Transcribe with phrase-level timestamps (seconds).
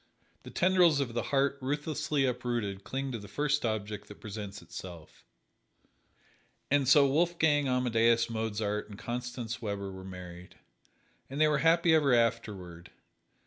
[0.41, 5.23] The tendrils of the heart ruthlessly uprooted cling to the first object that presents itself.
[6.71, 10.55] And so Wolfgang Amadeus Mozart and Constance Weber were married.
[11.29, 12.89] And they were happy ever afterward.